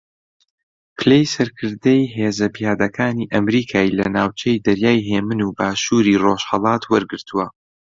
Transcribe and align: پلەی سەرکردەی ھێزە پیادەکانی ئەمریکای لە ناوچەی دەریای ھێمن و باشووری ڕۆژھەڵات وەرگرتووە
پلەی 0.97 1.25
سەرکردەی 1.33 2.11
ھێزە 2.17 2.47
پیادەکانی 2.55 3.29
ئەمریکای 3.33 3.95
لە 3.99 4.05
ناوچەی 4.17 4.61
دەریای 4.65 5.05
ھێمن 5.09 5.39
و 5.43 5.53
باشووری 5.57 6.19
ڕۆژھەڵات 6.23 6.83
وەرگرتووە 6.87 7.45